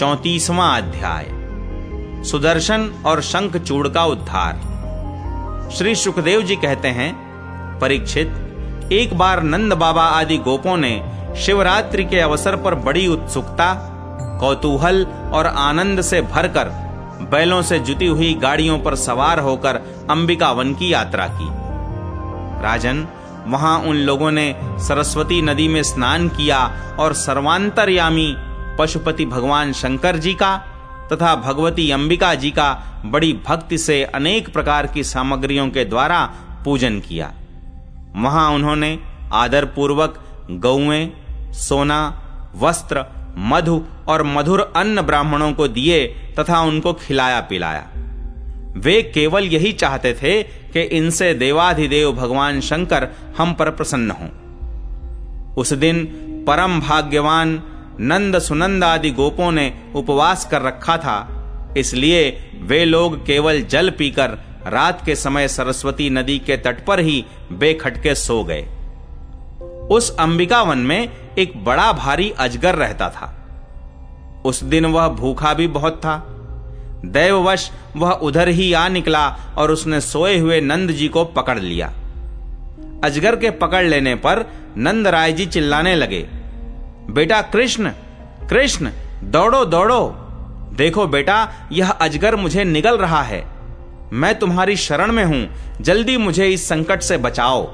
चौतीसवां 0.00 0.82
अध्याय। 0.82 1.26
सुदर्शन 2.24 3.02
और 3.06 3.20
शंख 3.20 3.56
चूड़ 3.56 3.88
का 3.88 4.04
उद्धार। 4.04 4.60
श्री 5.76 5.94
सुखदेव 5.94 6.42
जी 6.42 6.56
कहते 6.56 6.88
हैं, 6.88 7.12
परीक्षित, 7.78 8.28
एक 8.92 9.18
बार 9.18 9.42
नंद 9.42 9.72
बाबा 9.72 10.02
आदि 10.02 10.38
गोपों 10.38 10.76
ने 10.76 10.92
शिवरात्रि 11.36 12.04
के 12.04 12.20
अवसर 12.20 12.56
पर 12.56 12.74
बड़ी 12.74 13.06
उत्सुकता, 13.06 13.74
कौतूहल 14.40 15.06
और 15.32 15.46
आनंद 15.46 16.00
से 16.00 16.22
भरकर 16.22 16.68
बैलों 17.30 17.62
से 17.62 17.78
जुटी 17.78 18.06
हुई 18.06 18.34
गाड़ियों 18.34 18.78
पर 18.78 18.94
सवार 18.94 19.38
होकर 19.38 19.76
अंबिका 20.10 20.52
वन 20.52 20.74
की 20.74 20.92
यात्रा 20.92 21.28
की। 21.28 21.48
राजन, 22.62 23.08
वहाँ 23.46 23.78
उन 23.78 23.96
लोगों 23.96 24.30
ने 24.30 24.54
सरस्वती 24.78 25.42
नदी 25.42 25.68
में 25.68 25.82
स्नान 25.82 26.28
किया 26.28 26.76
और 26.98 27.12
सर्वांतरयामी 27.14 28.36
पशुपति 28.78 29.24
भगवान 29.24 29.72
शंकर 29.72 30.16
जी 30.16 30.34
का 30.34 30.56
तथा 31.12 31.34
भगवती 31.36 31.90
अंबिका 31.90 32.34
जी 32.34 32.50
का 32.50 32.72
बड़ी 33.06 33.32
भक्ति 33.46 33.78
से 33.78 34.04
अनेक 34.04 34.52
प्रकार 34.52 34.86
की 34.86 35.04
सामग्रियों 35.04 35.68
के 35.68 35.84
द्वारा 35.84 36.24
पूजन 36.64 37.00
किया। 37.00 37.32
वहाँ 38.16 38.50
उन्होंने 38.50 38.98
आदर 39.32 39.64
पूर्वक 39.64 40.20
गौएँ, 40.50 41.12
सोना, 41.52 42.22
वस्त्र, 42.56 43.04
मधु 43.38 43.84
और 44.08 44.22
मधुर 44.22 44.72
अन्न 44.76 45.02
ब्राह्मणों 45.02 45.52
को 45.52 45.68
दिए 45.68 46.06
तथा 46.38 46.60
उनको 46.60 46.92
खिलाया 46.92 47.40
पिलाया। 47.40 47.86
वे 48.76 49.02
केवल 49.02 49.44
यही 49.44 49.72
चाहते 49.72 50.12
थे 50.12 50.42
कि 50.42 50.80
इनसे 50.80 51.34
देवाधिदेव 51.34 52.12
भगवान 52.12 52.60
शंकर 52.60 53.08
हम 53.38 53.52
पर 53.54 53.70
प्रसन्न 53.70 54.10
हों। 54.10 54.28
उस 55.54 55.72
दिन 55.72 56.04
परम 56.46 56.80
भाग्यवान 56.80 57.62
नंद 58.00 58.38
सुनंद 58.38 58.84
आदि 58.84 59.10
गोपों 59.10 59.52
ने 59.52 59.72
उपवास 59.94 60.44
कर 60.44 60.62
रखा 60.62 60.96
था। 60.96 61.74
इसलिए 61.76 62.50
वे 62.62 62.84
लोग 62.84 63.26
केवल 63.26 63.62
जल 63.62 63.90
पीकर 63.90 64.30
रात 64.66 65.04
के 65.06 65.14
समय 65.14 65.48
सरस्वती 65.48 66.10
नदी 66.10 66.38
के 66.38 66.56
तट 66.56 66.84
पर 66.86 67.00
ही 67.00 67.24
बेखटके 67.52 68.14
सो 68.14 68.44
गए। 68.44 68.62
उस 69.90 70.16
अंबिका 70.16 70.62
वन 70.62 70.78
में 70.78 71.12
एक 71.38 71.64
बड़ा 71.64 71.92
भारी 71.92 72.30
अजगर 72.30 72.74
रहता 72.74 73.08
था। 73.10 73.36
उस 74.44 74.64
दिन 74.64 74.86
वह 74.86 75.08
भूखा 75.08 75.54
भी 75.54 75.66
बहुत 75.66 75.96
था। 75.96 76.26
दैववश 77.04 77.70
वह 77.96 78.10
उधर 78.10 78.48
ही 78.48 78.72
आ 78.72 78.88
निकला 78.88 79.28
और 79.56 79.70
उसने 79.70 80.00
सोए 80.00 80.38
हुए 80.38 80.60
नंद 80.60 80.90
जी 80.90 81.08
को 81.08 81.24
पकड़ 81.24 81.58
लिया। 81.58 81.92
अजगर 83.04 83.36
के 83.36 83.50
पकड़ 83.50 83.84
लेने 83.84 84.14
पर 84.14 84.52
नंद 84.76 85.06
राय 85.06 85.32
जी 85.32 85.46
चिल्लाने 85.46 85.94
लगे। 85.94 86.39
बेटा 87.08 87.42
कृष्ण 87.42 87.92
कृष्ण, 88.50 88.90
दौड़ो 89.22 89.64
दौड़ो। 89.64 90.16
देखो 90.76 91.06
बेटा, 91.06 91.48
यह 91.72 91.90
अजगर 91.90 92.36
मुझे 92.36 92.64
निगल 92.64 92.98
रहा 92.98 93.22
है। 93.22 93.46
मैं 94.12 94.38
तुम्हारी 94.38 94.76
शरण 94.76 95.12
में 95.12 95.24
हूँ, 95.24 95.48
जल्दी 95.80 96.16
मुझे 96.16 96.46
इस 96.46 96.68
संकट 96.68 97.00
से 97.02 97.18
बचाओ। 97.18 97.70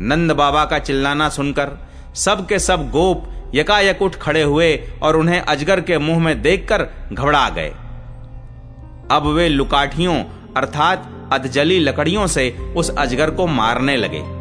नंद 0.00 0.32
बाबा 0.32 0.64
का 0.64 0.78
चिल्लाना 0.78 1.28
सुनकर 1.28 1.88
सब 2.14 2.46
के 2.46 2.58
सब 2.58 2.90
गोप, 2.90 3.50
यकायक 3.54 4.02
उठ 4.02 4.14
खड़े 4.14 4.42
हुए 4.42 4.90
और 5.02 5.16
उन्हें 5.16 5.40
अजगर 5.40 5.80
के 5.80 5.98
मुँह 5.98 6.18
में 6.18 6.42
देखकर 6.42 6.88
घबरा 7.12 7.48
गए। 7.48 7.72
अब 9.10 9.22
वे 9.26 9.48
लुकाठियों, 9.48 10.24
अर्थात 10.56 11.30
अधजली 11.32 11.78
लकड़ियों 11.78 12.26
से 12.26 12.50
उस 12.76 12.96
अजगर 12.98 13.30
को 13.30 13.46
मारने 13.46 13.96
लगे। 13.96 14.33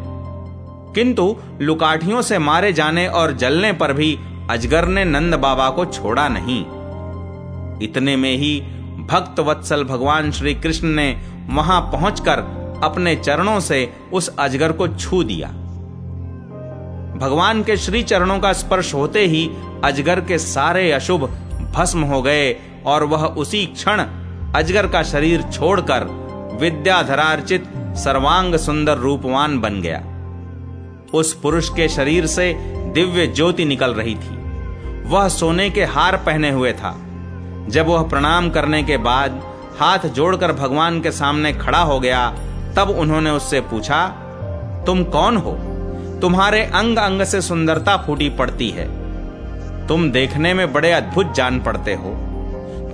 किंतु 0.95 1.35
लुकाठियों 1.61 2.21
से 2.21 2.37
मारे 2.37 2.73
जाने 2.73 3.07
और 3.07 3.31
जलने 3.31 3.73
पर 3.73 3.93
भी 3.93 4.19
अजगर 4.49 4.85
ने 4.85 5.05
नंद 5.05 5.35
बाबा 5.35 5.69
को 5.69 5.85
छोड़ा 5.85 6.27
नहीं। 6.27 6.65
इतने 7.81 8.15
में 8.15 8.35
ही 8.37 8.59
भक्त 9.09 9.39
वत्सल 9.39 9.83
भगवान 9.83 10.31
श्री 10.31 10.53
कृष्ण 10.53 10.87
ने 10.87 11.21
वहाँ 11.49 11.81
पहुंचकर 11.81 12.39
अपने 12.83 13.15
चरणों 13.15 13.59
से 13.59 13.93
उस 14.13 14.35
अजगर 14.39 14.71
को 14.71 14.87
छू 14.87 15.23
दिया। 15.23 15.47
भगवान 17.19 17.63
के 17.63 17.77
श्री 17.77 18.03
चरणों 18.03 18.39
का 18.39 18.53
स्पर्श 18.53 18.93
होते 18.93 19.25
ही 19.25 19.49
अजगर 19.83 20.21
के 20.21 20.37
सारे 20.37 20.91
अशुभ 20.91 21.25
भस्म 21.75 22.03
हो 22.03 22.21
गए 22.21 22.55
और 22.85 23.03
वह 23.03 23.25
उसी 23.25 23.65
क्षण 23.65 24.05
अजगर 24.55 24.87
का 24.87 25.03
शरीर 25.03 25.41
छोड़कर 25.41 26.03
विद्याधरार्चित 26.61 27.63
सर्वांग 27.95 28.55
सुंदर 28.55 28.97
रूपवान 28.97 29.59
बन 29.59 29.81
गया। 29.81 30.03
उस 31.13 31.33
पुरुष 31.33 31.69
के 31.69 31.89
शरीर 31.89 32.25
से 32.25 32.53
दिव्य 32.93 33.27
ज्योति 33.27 33.65
निकल 33.65 33.93
रही 33.93 34.15
थी। 34.15 34.43
वह 35.09 35.27
सोने 35.27 35.69
के 35.69 35.83
हार 35.83 36.17
पहने 36.17 36.51
हुए 36.51 36.73
था। 36.73 36.97
जब 37.69 37.87
वह 37.87 38.09
प्रणाम 38.09 38.49
करने 38.49 38.83
के 38.83 38.97
बाद 38.97 39.43
हाथ 39.79 39.99
जोड़कर 39.99 40.51
भगवान 40.51 41.01
के 41.01 41.11
सामने 41.11 41.53
खड़ा 41.53 41.79
हो 41.79 41.99
गया, 41.99 42.35
तब 42.75 42.95
उन्होंने 42.97 43.29
उससे 43.29 43.61
पूछा, 43.61 44.07
तुम 44.85 45.03
कौन 45.03 45.37
हो? 45.37 45.51
तुम्हारे 46.21 46.63
अंग 46.63 46.97
अंग 46.97 47.21
से 47.21 47.41
सुंदरता 47.41 47.97
फूटी 47.97 48.29
पड़ती 48.29 48.69
है। 48.69 49.03
तुम 49.87 50.11
देखने 50.11 50.53
में 50.53 50.73
बड़े 50.73 50.91
अद्भुत 50.91 51.33
जान 51.33 51.59
पड़ते 51.59 51.93
हो। 51.93 52.09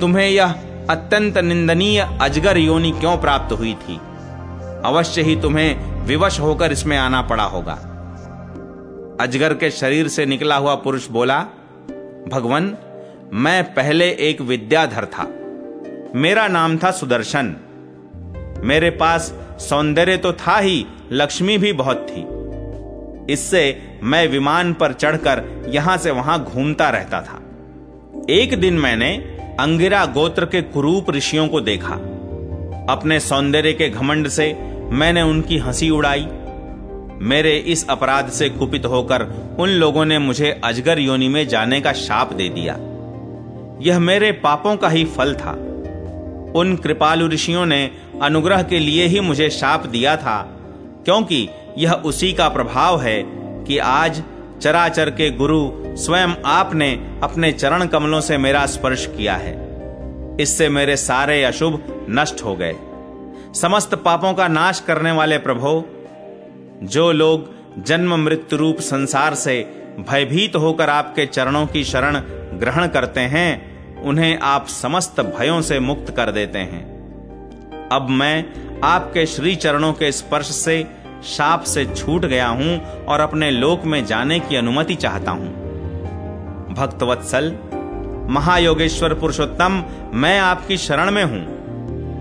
तुम्हें 0.02 0.30
यह 0.30 0.56
अत्यंत 0.90 1.38
निंदनीय 1.38 2.18
अजगर 2.22 2.58
योनि 2.58 2.92
क्यों 2.92 3.18
प्राप्त 3.18 3.60
हुई 3.60 3.74
थी? 3.74 4.00
अवश्य 4.86 5.22
ही 5.22 5.36
तुम्हें 5.36 6.00
विवश 6.06 6.40
होकर 6.40 6.72
इसमें 6.72 6.98
आना 6.98 7.22
पड़ा 7.22 7.44
होगा। 7.44 7.89
अजगर 9.20 9.54
के 9.54 9.72
शरीर 9.72 10.08
से 10.08 10.26
निकला 10.26 10.56
हुआ 10.56 10.76
पुरुष 10.76 11.08
बोला, 11.08 11.40
भगवान, 12.30 12.78
मैं 13.34 13.74
पहले 13.74 14.10
एक 14.10 14.42
विद्याधर 14.42 15.06
था। 15.06 15.24
मेरा 16.16 16.48
नाम 16.48 16.78
था 16.78 16.92
सुदर्शन। 16.92 17.56
मेरे 18.64 18.90
पास 18.90 19.34
सौंदर्य 19.60 20.18
तो 20.18 20.34
था 20.34 20.60
ही, 20.60 20.86
लक्ष्मी 21.12 21.58
भी 21.58 21.74
बहुत 21.74 22.08
थी। 22.10 22.22
इससे 23.34 23.82
मैं 24.04 24.28
विमान 24.28 24.74
पर 24.74 24.94
चढ़कर 24.94 25.66
यहाँ 25.70 25.98
से 25.98 26.12
वहाँ 26.12 26.44
घूमता 26.44 26.90
रहता 26.90 27.22
था। 27.22 27.42
एक 28.30 28.62
दिन 28.62 28.74
मैंने 28.74 29.18
अंगिरा 29.60 30.06
गोत्र 30.06 30.46
के 30.46 30.62
कुरूप 30.62 31.12
ऋषियों 31.12 31.48
को 31.48 31.62
देखा। 31.62 31.94
अपने 32.90 33.20
सौंदर्य 33.20 33.74
के 33.74 33.90
घमंड 33.90 34.28
से 34.28 34.54
मैंने 34.92 35.22
उनकी 35.22 35.58
हँसी 35.58 35.90
उड़ाई। 35.90 36.28
मेरे 37.22 37.58
इस 37.58 37.86
अपराध 37.90 38.30
से 38.30 38.50
कुपित 38.50 38.86
होकर 38.86 39.22
उन 39.60 39.70
लोगों 39.70 40.06
ने 40.06 40.20
मुझे 40.20 40.62
अजगर 40.64 41.00
योनि 41.00 41.28
में 41.28 41.48
जाने 41.48 41.82
का 41.82 41.94
शाप 41.94 42.34
दे 42.34 42.50
दिया। 42.50 42.74
यह 43.82 44.00
मेरे 44.00 44.32
पापों 44.32 44.76
का 44.78 44.90
ही 44.90 45.06
फल 45.06 45.34
था। 45.36 45.52
उन 46.56 46.80
कृपालु 46.84 47.28
ऋषियों 47.28 47.66
ने 47.66 47.92
अनुग्रह 48.22 48.64
के 48.64 48.80
लिए 48.80 49.06
ही 49.06 49.20
मुझे 49.20 49.50
शाप 49.50 49.86
दिया 49.86 50.16
था, 50.18 50.42
क्योंकि 51.06 51.50
यह 51.78 51.94
उसी 51.94 52.34
का 52.34 52.50
प्रभाव 52.50 53.02
है 53.02 53.24
कि 53.66 53.78
आज 53.78 54.24
चराचर 54.62 55.10
के 55.10 55.32
गुरु 55.32 55.70
स्वयं 55.98 56.34
आपने 56.46 57.20
अपने 57.24 57.52
चरण 57.52 57.86
कमलों 57.86 58.22
से 58.22 58.38
मेरा 58.38 58.66
स्पर्श 58.66 59.06
किया 59.06 59.36
है। 59.36 59.54
इससे 60.42 60.70
मेरे 60.70 60.96
सारे 60.98 61.44
अशुभ 61.44 62.08
नष्ट 62.10 62.44
हो 62.44 62.56
गए। 62.56 62.76
समस्त 63.54 63.96
पापों 63.96 64.34
का 64.34 64.48
नाश 64.48 64.80
करने 64.80 65.12
वाले 65.12 65.38
प्रभो 65.38 65.80
जो 66.84 67.12
लोग 67.12 67.50
जन्म 67.84 68.16
मृत्यु 68.16 68.60
रूप 68.60 68.78
संसार 68.80 69.34
से 69.34 69.62
भयभीत 70.10 70.56
होकर 70.56 70.90
आपके 70.90 71.26
चरणों 71.26 71.68
की 71.68 71.84
शरण 71.84 72.16
ग्रहण 72.60 72.88
करते 72.88 73.20
हैं, 73.20 73.80
उन्हें 74.02 74.40
आप 74.40 74.68
समस्त 74.68 75.22
भयों 75.22 75.62
से 75.62 75.80
मुक्त 75.80 76.16
कर 76.16 76.32
देते 76.32 76.60
हैं। 76.60 77.00
अब 77.92 78.10
मैं 78.10 78.46
आपके 78.84 79.26
श्री 79.26 79.56
चरणों 79.56 79.94
के 79.94 80.12
स्पर्श 80.12 80.46
से, 80.46 80.88
शाप 81.24 81.64
से 81.64 81.86
छूट 81.86 82.26
गया 82.26 82.48
हूँ 82.48 83.06
और 83.06 83.20
अपने 83.20 83.52
लोक 83.52 83.86
में 83.86 84.06
जाने 84.06 84.40
की 84.40 84.56
अनुमति 84.56 84.96
चाहता 84.96 85.32
हूँ। 85.32 85.50
भक्तवत्सल, 86.74 87.56
महायोगेश्वर 88.30 89.14
पुरुषोत्तम, 89.14 89.84
मैं 90.14 90.40
आपकी 90.40 90.78
शरण 90.78 91.12
में 91.12 91.24
हूँ। 91.24 91.60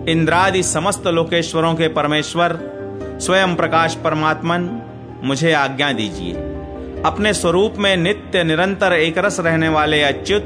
इंद्रादि 0.09 0.63
समस्त 0.63 1.07
लोकेश्वरों 1.07 1.75
के 1.75 1.89
परमेश्वर 1.89 2.78
स्वयं 3.21 3.55
प्रकाश 3.57 3.95
परमात्मन, 3.95 4.83
मुझे 5.25 5.53
आज्ञा 5.53 5.93
दीजिए। 5.93 6.33
अपने 7.07 7.33
स्वरूप 7.35 7.75
में 7.79 7.97
नित्य 7.97 8.45
निरंतर 8.45 8.93
एक 8.93 9.19
रस 9.19 9.41
रहने 9.41 9.69
वाले 9.69 10.03
अच्युत, 10.03 10.43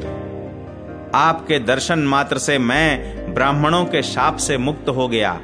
आपके 1.14 1.58
दर्शन 1.58 1.98
मात्र 1.98 2.38
से 2.38 2.58
मैं 2.58 3.34
ब्राह्मणों 3.34 3.84
के 3.84 4.02
शाप 4.02 4.36
से 4.36 4.56
मुक्त 4.56 4.88
हो 4.88 5.08
गया। 5.08 5.40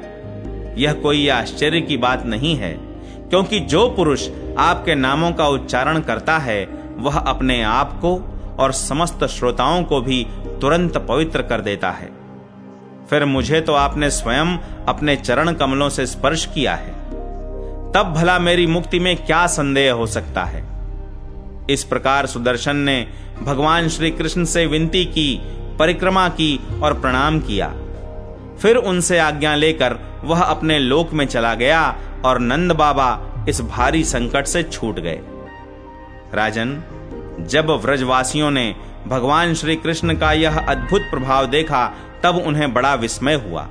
यह 0.77 0.93
कोई 0.93 1.27
आश्चर्य 1.27 1.81
की 1.81 1.97
बात 1.97 2.25
नहीं 2.25 2.55
है, 2.55 2.71
क्योंकि 3.29 3.59
जो 3.59 3.89
पुरुष 3.89 4.29
आपके 4.57 4.95
नामों 4.95 5.31
का 5.31 5.47
उच्चारण 5.47 5.99
करता 5.99 6.37
है, 6.37 6.63
वह 6.97 7.17
अपने 7.17 7.63
आप 7.63 7.93
को 7.93 8.19
और 8.59 8.71
समस्त 8.71 9.23
श्रोताओं 9.23 9.83
को 9.83 10.01
भी 10.01 10.27
तुरंत 10.61 10.97
पवित्र 10.97 11.41
कर 11.41 11.61
देता 11.61 11.91
है। 11.91 12.09
फिर 13.09 13.25
मुझे 13.25 13.61
तो 13.61 13.73
आपने 13.73 14.09
स्वयं 14.09 14.57
अपने 14.87 15.15
चरण 15.15 15.53
कमलों 15.53 15.89
से 15.89 16.05
स्पर्श 16.05 16.45
किया 16.45 16.75
है। 16.75 16.98
तब 17.95 18.13
भला 18.17 18.39
मेरी 18.39 18.67
मुक्ति 18.67 18.99
में 18.99 19.25
क्या 19.25 19.47
संदेह 19.47 19.93
हो 19.93 20.07
सकता 20.07 20.43
है? 20.43 20.69
इस 21.69 21.83
प्रकार 21.83 22.25
सुदर्शन 22.25 22.75
ने 22.75 23.07
भगवान 23.43 23.89
श्री 23.89 24.11
कृष्ण 24.11 24.43
से 24.43 24.65
विनती 24.65 25.05
की, 25.05 25.41
परिक्रमा 25.79 26.29
की 26.29 26.59
और 26.83 26.99
प्रणाम 26.99 27.39
किया। 27.39 27.73
फिर 28.61 28.75
उनसे 28.75 29.19
आज्ञा 29.19 29.55
लेकर 29.55 30.21
वह 30.23 30.43
अपने 30.43 30.79
लोक 30.79 31.13
में 31.13 31.25
चला 31.25 31.55
गया 31.55 31.97
और 32.25 32.39
नंद 32.39 32.71
बाबा 32.71 33.25
इस 33.49 33.61
भारी 33.61 34.03
संकट 34.03 34.45
से 34.45 34.63
छूट 34.63 34.99
गए। 34.99 35.19
राजन, 36.33 36.83
जब 37.39 37.69
व्रजवासियों 37.69 38.51
ने 38.51 38.75
भगवान 39.07 39.53
श्री 39.53 39.75
कृष्ण 39.75 40.15
का 40.15 40.33
यह 40.33 40.59
अद्भुत 40.59 41.01
प्रभाव 41.01 41.45
देखा, 41.45 41.93
तब 42.23 42.35
उन्हें 42.35 42.73
बड़ा 42.73 42.93
विस्मय 42.93 43.33
हुआ। 43.33 43.69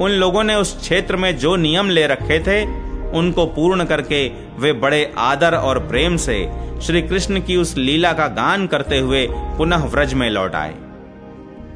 उन 0.00 0.10
लोगों 0.10 0.44
ने 0.44 0.54
उस 0.54 0.80
क्षेत्र 0.80 1.16
में 1.16 1.38
जो 1.38 1.56
नियम 1.56 1.90
ले 1.90 2.06
रखे 2.06 2.38
थे 2.38 2.79
उनको 3.10 3.46
पूर्ण 3.46 3.84
करके 3.84 4.26
वे 4.58 4.72
बड़े 4.72 5.12
आदर 5.18 5.54
और 5.54 5.78
प्रेम 5.78 6.16
से 6.16 6.38
श्री 6.82 7.02
कृष्ण 7.02 7.40
की 7.40 7.56
उस 7.56 7.76
लीला 7.76 8.12
का 8.12 8.26
गान 8.26 8.66
करते 8.66 8.98
हुए 8.98 9.26
पुनः 9.30 9.84
व्रज 9.84 10.14
में 10.14 10.28
लौट 10.30 10.54
आए। 10.54 10.74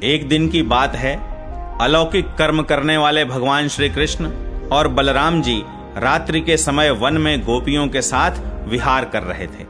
एक 0.03 0.29
दिन 0.29 0.49
की 0.49 0.63
बात 0.63 0.95
है, 0.95 1.15
अलौकिक 1.81 2.35
कर्म 2.35 2.63
करने 2.63 2.97
वाले 2.97 3.25
भगवान 3.25 3.69
श्री 3.69 3.89
कृष्ण 3.89 4.31
और 4.73 4.89
बलराम 4.89 5.41
जी 5.43 5.63
रात्रि 5.97 6.41
के 6.41 6.57
समय 6.57 6.91
वन 6.91 7.19
में 7.19 7.41
गोपियों 7.41 7.89
के 7.89 8.03
साथ 8.03 8.41
विहार 8.69 9.05
कर 9.05 9.23
रहे 9.23 9.47
थे। 9.47 9.65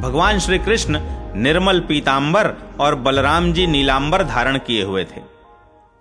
भगवान 0.00 0.38
श्री 0.38 0.58
कृष्ण 0.58 1.00
निर्मल 1.36 1.80
पीतांबर 1.80 2.50
और 2.80 2.94
बलराम 2.94 3.52
जी 3.52 3.66
नीलांबर 3.66 4.22
धारण 4.22 4.58
किए 4.58 4.82
हुए 4.82 5.04
थे। 5.04 5.20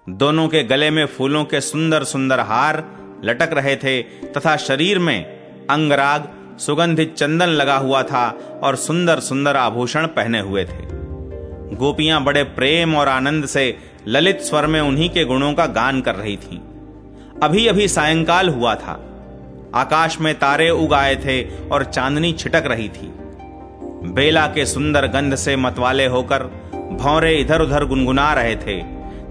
दोनों 0.08 0.48
के 0.48 0.64
गले 0.64 0.90
में 0.90 1.06
फूलों 1.06 1.44
के 1.46 1.62
सुंदर 1.62 2.04
सुंदर 2.04 2.40
हार 2.40 2.84
लटक 3.24 3.50
रहे 3.54 3.76
थे 3.76 4.02
तथा 4.02 4.56
शरीर 4.58 5.00
में 5.00 5.26
अंगराग, 5.70 6.30
सुगंधित 6.60 7.16
चंदन 7.16 7.48
लगा 7.48 7.78
हुआ 7.78 8.04
था 8.04 8.30
और 8.64 8.76
सुंदर 8.76 9.20
सुंदर 9.20 9.56
आभूषण 9.56 10.08
पहने 10.08 10.40
हुए 10.40 10.66
थे। 10.66 11.02
गोपियाँ 11.76 12.24
बड़े 12.24 12.44
प्रेम 12.44 12.96
और 12.96 13.08
आनंद 13.08 13.46
से 13.46 13.78
ललित 14.08 14.42
स्वर 14.42 14.68
में 14.68 14.82
उन्हीं 14.82 15.10
के 15.10 15.26
गुणों 15.26 15.54
का 15.54 15.66
गान 15.66 16.02
कर 16.02 16.16
रही 16.16 16.38
थीं। 16.38 16.60
अभी 17.44 17.68
अभी 17.68 17.88
सायंकाल 17.88 18.50
हुआ 18.50 18.76
था। 18.76 19.08
आकाश 19.76 20.20
में 20.20 20.34
तारे 20.36 20.70
उगाए 20.70 21.16
थे 21.16 21.42
और 21.70 21.84
चांदनी 21.84 22.34
छिटक 22.34 22.64
रही 22.66 22.90
थी। 22.90 23.14
बेला 24.14 24.48
के 24.48 24.66
सुंदर 24.66 25.08
गंध 25.08 25.36
से 25.36 25.56
मतवाले 25.56 26.06
होकर 26.06 26.44
भौरे 27.02 27.36
इधर 27.36 27.62
उधर 27.62 27.86
गुनगुना 27.86 28.34
रहे 28.34 28.56
थे 28.56 28.82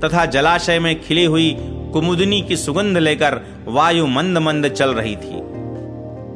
तथा 0.01 0.25
जलाशय 0.27 0.79
में 0.79 1.01
खिली 1.01 1.25
हुई 1.25 1.51
कुमुदनी 1.93 2.43
की 2.43 2.57
सुगंध 2.57 2.99
लेकर 2.99 3.41
वायु 3.69 4.07
मंद 4.07 4.39
मंद 4.39 4.69
चल 4.69 4.95
रही 4.95 5.17
थी। 5.17 5.41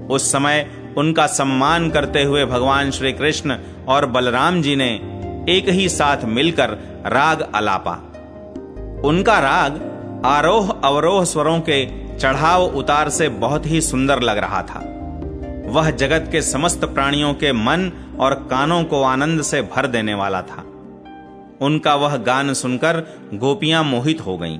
उस 0.06 0.32
समय 0.32 0.70
उनका 0.96 1.26
सम्मान 1.26 1.90
करते 1.90 2.22
हुए 2.22 2.44
भगवान 2.44 2.90
श्री 2.90 3.12
कृष्ण 3.12 3.56
और 3.88 4.06
बलराम 4.06 4.62
जी 4.62 4.76
ने 4.76 4.88
एक 5.48 5.68
ही 5.68 5.88
साथ 5.88 6.24
मिलकर 6.24 6.70
राग 7.06 7.50
अलापा। 7.54 7.94
उनका 9.04 9.38
राग 9.38 9.80
आरोह 10.24 10.70
अवरोह 10.84 11.24
स्वरों 11.24 11.60
के 11.60 11.84
चढ़ाव 12.16 12.64
उतार 12.64 13.08
से 13.08 13.28
बहुत 13.28 13.66
ही 13.66 13.80
सुंदर 13.80 14.20
लग 14.20 14.38
रहा 14.38 14.62
था। 14.62 14.80
वह 15.66 15.90
जगत 15.90 16.28
के 16.32 16.42
समस्त 16.42 16.84
प्राणियों 16.84 17.34
के 17.34 17.52
मन 17.52 17.90
और 18.20 18.34
कानों 18.34 18.84
को 18.84 19.02
आनंद 19.02 19.42
से 19.42 19.62
भर 19.62 19.86
देने 19.86 20.14
वाला 20.14 20.42
था। 20.42 20.64
उनका 21.60 21.94
वह 21.94 22.16
गान 22.16 22.54
सुनकर 22.54 23.02
गोपियाँ 23.34 23.84
मोहित 23.84 24.20
हो 24.20 24.38
गईं। 24.38 24.58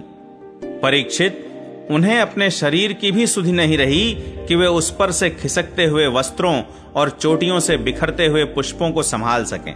परीक्षित, 0.84 1.50
उन्हें 1.90 2.18
अपने 2.18 2.50
शरीर 2.50 2.92
की 2.92 3.12
भी 3.12 3.26
सुधि 3.26 3.52
नहीं 3.52 3.78
रही 3.78 4.14
कि 4.48 4.54
वे 4.54 4.66
उस 4.66 4.90
पर 4.90 5.10
से 5.10 5.30
खिसकते 5.30 5.84
हुए 5.84 6.06
वस्त्रों 6.06 6.62
और 6.94 7.10
चोटियों 7.10 7.60
से 7.60 7.76
बिखरते 7.76 8.26
हुए 8.26 8.44
पुष्पों 8.44 8.90
को 8.90 9.02
संभाल 9.02 9.44
सकें। 9.44 9.74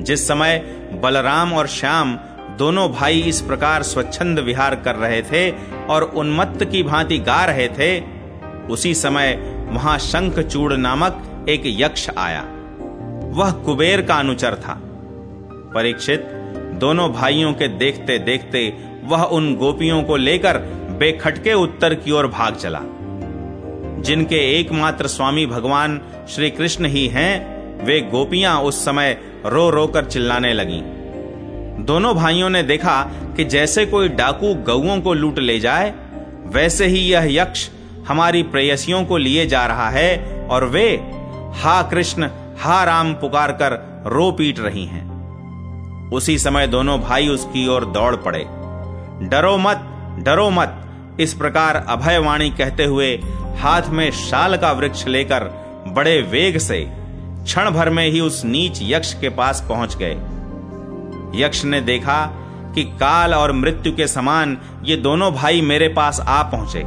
जिस 0.00 0.28
समय 0.28 0.58
बलराम 1.02 1.52
और 1.52 1.66
श्याम 1.66 2.16
दोनों 2.58 2.92
भाई 2.92 3.20
इस 3.20 3.40
प्रकार 3.40 3.82
स्वच्छंद 3.82 4.38
विहार 4.38 4.74
कर 4.74 4.94
रहे 4.94 5.22
थे 5.22 5.50
और 5.88 6.02
उन्मत्त 6.02 6.64
की 6.64 6.82
भांति 6.82 7.18
गा 7.18 7.44
रहे 7.44 7.68
थे, 7.68 8.02
उसी 8.70 8.94
समय 8.94 9.32
वहाँ 9.70 9.98
शंखचूड़ 9.98 10.72
नामक 10.72 11.46
एक 11.48 11.62
यक्ष 11.64 12.10
आया। 12.18 12.42
वह 13.22 13.50
कुबेर 13.50 14.02
का 14.02 14.14
अनुचर 14.14 14.54
था। 14.54 14.80
परीक्षित 15.74 16.39
दोनों 16.80 17.08
भाइयों 17.12 17.52
के 17.54 17.68
देखते 17.68 18.18
देखते 18.18 18.68
वह 19.04 19.22
उन 19.22 19.54
गोपियों 19.56 20.02
को 20.02 20.16
लेकर 20.16 20.58
बेखटके 20.98 21.54
उत्तर 21.54 21.94
की 21.94 22.12
ओर 22.12 22.26
भाग 22.26 22.54
चला 22.54 22.80
जिनके 24.02 24.36
एकमात्र 24.58 25.06
स्वामी 25.06 25.46
भगवान 25.46 26.00
श्री 26.28 26.50
कृष्ण 26.50 26.86
ही 26.86 27.06
हैं, 27.06 27.84
वे 27.84 28.00
गोपियाँ 28.00 28.60
उस 28.60 28.84
समय 28.84 29.16
रो 29.46 29.68
रो 29.70 29.86
कर 29.86 30.04
चिल्लाने 30.04 30.52
लगीं। 30.52 30.82
दोनों 31.84 32.14
भाइयों 32.14 32.48
ने 32.50 32.62
देखा 32.62 33.02
कि 33.36 33.44
जैसे 33.44 33.86
कोई 33.86 34.08
डाकू 34.08 34.54
गऊओं 34.54 35.00
को 35.00 35.14
लूट 35.14 35.38
ले 35.38 35.58
जाए, 35.60 35.94
वैसे 36.46 36.86
ही 36.86 37.00
यह 37.00 37.26
यक्ष 37.32 37.68
हमारी 38.08 38.42
प्रेयसियों 38.42 39.04
को 39.04 39.16
लिए 39.16 39.46
जा 39.46 39.66
रहा 39.66 39.90
है 39.90 40.18
और 40.50 40.64
वे 40.64 40.88
हा 41.54 41.82
कृष्ण 41.82 42.30
हा 42.58 42.82
राम 42.84 43.14
पुकार 43.14 43.52
कर 43.52 43.78
रो 44.06 44.30
पीट 44.32 44.60
रही 44.60 44.84
हैं 44.84 45.09
उसी 46.12 46.38
समय 46.38 46.66
दोनों 46.66 46.98
भाई 47.00 47.28
उसकी 47.28 47.66
ओर 47.68 47.84
दौड़ 47.84 48.14
पड़े। 48.16 48.44
डरो 49.28 49.56
मत 49.58 49.86
डरो 50.18 50.48
मत, 50.50 50.76
इस 51.20 51.34
प्रकार 51.34 51.76
अभय 51.88 52.18
वाणी 52.18 52.50
कहते 52.50 52.84
हुए 52.84 53.14
हाथ 53.58 53.88
में 53.88 54.10
शाल 54.10 54.56
का 54.56 54.72
वृक्ष 54.72 55.06
लेकर 55.06 55.44
बड़े 55.88 56.20
वेग 56.22 56.58
से 56.58 56.80
क्षण 57.44 57.70
भर 57.70 57.90
में 57.90 58.06
ही 58.08 58.20
उस 58.20 58.44
नीच 58.44 58.78
यक्ष 58.82 59.12
के 59.14 59.28
पास 59.28 59.64
पहुँच 59.68 59.96
गए। 59.96 60.12
यक्ष 61.34 61.64
ने 61.64 61.80
देखा 61.80 62.24
कि 62.74 62.84
काल 62.84 63.34
और 63.34 63.52
मृत्यु 63.52 63.96
के 63.96 64.06
समान 64.06 64.58
ये 64.84 64.96
दोनों 64.96 65.32
भाई 65.32 65.60
मेरे 65.60 65.88
पास 65.88 66.20
आ 66.20 66.42
पहुँचे। 66.42 66.82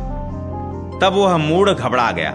तब 0.99 1.13
वह 1.15 1.37
मूड 1.37 1.69
घबरा 1.69 2.11
गया। 2.11 2.31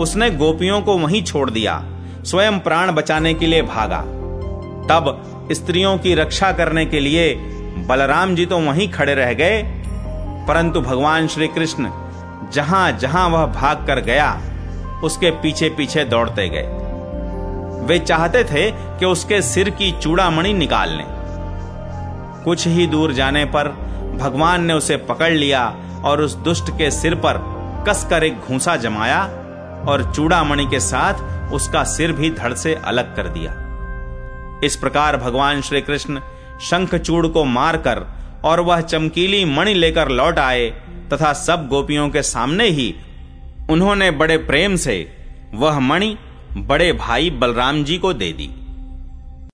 उसने 0.00 0.30
गोपियों 0.30 0.80
को 0.82 0.98
वहीं 0.98 1.22
छोड़ 1.22 1.50
दिया, 1.50 1.82
स्वयं 2.24 2.58
प्राण 2.58 2.92
बचाने 2.92 3.34
के 3.34 3.46
लिए 3.46 3.62
भागा। 3.62 4.04
तब 4.90 5.48
स्त्रियों 5.52 5.98
की 5.98 6.14
रक्षा 6.14 6.52
करने 6.52 6.86
के 6.86 7.00
लिए 7.00 7.34
बलराम 7.88 8.34
जी 8.34 8.46
तो 8.46 8.58
वहीं 8.58 8.90
खड़े 8.92 9.14
रह 9.14 9.32
गए। 9.32 9.62
परंतु 10.48 10.80
भगवान 10.80 11.26
श्री 11.28 11.48
कृष्ण 11.48 11.90
जहाँ 12.52 12.92
जहाँ 12.92 13.28
वह 13.28 13.46
भाग 13.46 13.86
कर 13.86 14.00
गया, 14.00 14.40
उसके 15.04 15.30
पीछे 15.30 15.68
पीछे 15.68 16.04
दौड़ते 16.04 16.48
गए। 16.48 16.66
वे 17.86 17.98
चाहते 17.98 18.44
थे 18.44 18.70
कि 18.70 19.06
उसके 19.06 19.42
सिर 19.42 19.70
की 19.70 19.90
चूड़ामणि 19.92 20.54
निकाल 20.54 20.90
लें। 20.90 21.06
कुछ 22.44 22.66
ही 22.66 22.86
दूर 22.86 23.12
जाने 23.12 23.44
पर 23.44 23.68
भगवान 24.20 24.64
ने 24.64 24.72
उसे 24.72 24.96
पकड़ 24.96 25.32
लिया 25.32 25.76
और 26.04 26.20
उस 26.20 26.34
दुष्ट 26.34 26.70
के 26.70 26.90
सिर 26.90 27.14
पर 27.14 27.38
कसकर 27.88 28.24
एक 28.24 28.38
घूसा 28.38 28.76
जमाया 28.76 29.22
और 29.88 30.12
चूड़ामणि 30.16 30.66
के 30.66 30.80
साथ 30.80 31.52
उसका 31.52 31.84
सिर 31.84 32.12
भी 32.12 32.30
धड़ 32.30 32.54
से 32.54 32.74
अलग 32.74 33.16
कर 33.16 33.28
दिया। 33.28 33.65
इस 34.64 34.76
प्रकार 34.76 35.16
भगवान 35.16 35.60
श्री 35.60 35.80
कृष्ण 35.80 36.20
शंखचूड़ 36.60 37.26
को 37.26 37.44
मारकर 37.44 38.06
और 38.44 38.60
वह 38.60 38.80
चमकीली 38.80 39.44
मणि 39.44 39.74
लेकर 39.74 40.08
लौट 40.08 40.38
आए 40.38 40.70
तथा 41.12 41.32
सब 41.32 41.68
गोपियों 41.68 42.08
के 42.08 42.22
सामने 42.22 42.68
ही 42.68 42.94
उन्होंने 43.70 44.10
बड़े 44.10 44.36
प्रेम 44.38 44.76
से 44.76 45.16
वह 45.54 45.78
मणि 45.78 46.16
बड़े 46.56 46.92
भाई 46.92 47.30
बलराम 47.30 47.84
जी 47.84 47.98
को 47.98 48.12
दे 48.12 48.32
दी। 48.32 48.50